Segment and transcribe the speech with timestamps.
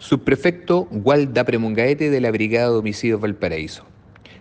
[0.00, 3.84] Subprefecto Walda Premungaete de la Brigada de Homicidios Valparaíso.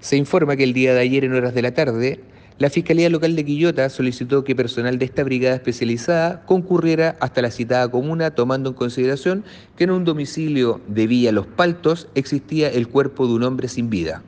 [0.00, 2.20] Se informa que el día de ayer en horas de la tarde,
[2.58, 7.50] la Fiscalía Local de Quillota solicitó que personal de esta brigada especializada concurriera hasta la
[7.50, 9.44] citada comuna tomando en consideración
[9.78, 13.88] que en un domicilio de Villa Los Paltos existía el cuerpo de un hombre sin
[13.88, 14.22] vida.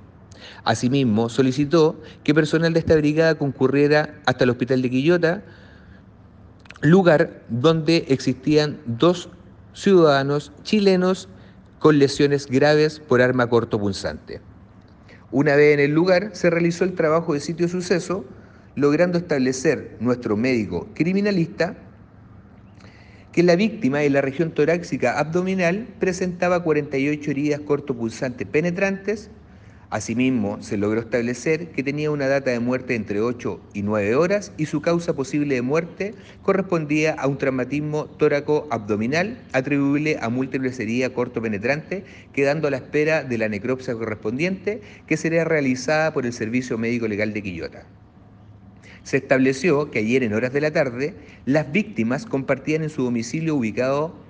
[0.65, 5.45] Asimismo, solicitó que personal de esta brigada concurriera hasta el hospital de Quillota,
[6.81, 9.29] lugar donde existían dos
[9.75, 11.29] ciudadanos chilenos
[11.79, 14.41] con lesiones graves por arma cortopunzante.
[15.30, 18.24] Una vez en el lugar, se realizó el trabajo de sitio suceso,
[18.74, 21.77] logrando establecer nuestro médico criminalista
[23.33, 29.30] que la víctima en la región torácica abdominal presentaba 48 heridas cortopulsantes penetrantes,
[29.91, 34.52] Asimismo, se logró establecer que tenía una data de muerte entre 8 y 9 horas
[34.59, 41.12] y su causa posible de muerte correspondía a un traumatismo tóraco-abdominal atribuible a múltiples heridas
[41.12, 46.76] corto-penetrante, quedando a la espera de la necropsia correspondiente que sería realizada por el Servicio
[46.76, 47.87] Médico Legal de Quillota.
[49.04, 51.15] Se estableció que ayer en horas de la tarde
[51.46, 54.27] las víctimas compartían en su domicilio ubicado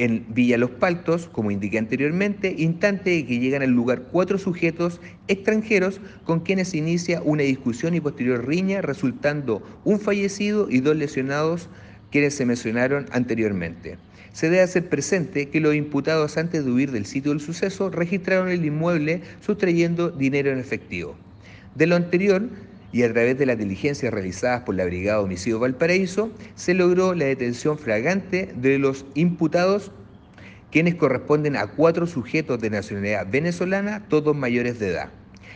[0.00, 4.98] en Villa Los Paltos, como indiqué anteriormente, instante de que llegan al lugar cuatro sujetos
[5.28, 10.96] extranjeros con quienes se inicia una discusión y posterior riña, resultando un fallecido y dos
[10.96, 11.68] lesionados
[12.10, 13.98] quienes se mencionaron anteriormente.
[14.32, 18.48] Se debe hacer presente que los imputados antes de huir del sitio del suceso registraron
[18.48, 21.14] el inmueble sustrayendo dinero en efectivo.
[21.74, 22.48] De lo anterior,
[22.92, 27.26] y a través de las diligencias realizadas por la Brigada Homicidio Valparaíso, se logró la
[27.26, 29.92] detención fragante de los imputados,
[30.70, 35.10] quienes corresponden a cuatro sujetos de nacionalidad venezolana, todos mayores de edad.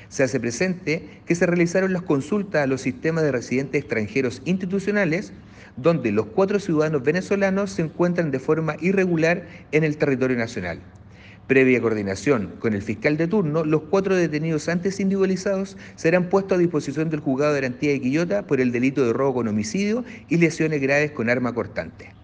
[0.09, 5.33] Se hace presente que se realizaron las consultas a los sistemas de residentes extranjeros institucionales,
[5.77, 10.81] donde los cuatro ciudadanos venezolanos se encuentran de forma irregular en el territorio nacional.
[11.47, 16.59] Previa coordinación con el fiscal de turno, los cuatro detenidos antes individualizados serán puestos a
[16.59, 20.39] disposición del juzgado de garantía de Quillota por el delito de robo con homicidio y
[20.39, 22.24] lesiones graves con arma cortante.